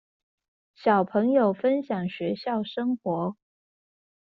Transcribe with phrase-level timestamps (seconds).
[0.73, 3.37] 小朋友分享學校生活